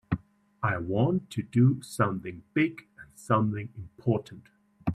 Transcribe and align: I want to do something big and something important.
I 0.63 0.77
want 0.79 1.29
to 1.29 1.43
do 1.43 1.79
something 1.83 2.41
big 2.55 2.87
and 2.99 3.11
something 3.15 3.69
important. 3.77 4.49